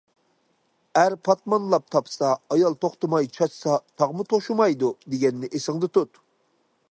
[1.01, 6.21] ‹‹ئەر پاتمانلاپ تاپسا، ئايال توختىماي چاچسا، تاغمۇ توشىمايدۇ›› دېگەننى ئېسىڭدە تۇت.